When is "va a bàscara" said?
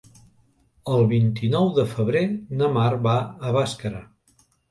3.05-4.01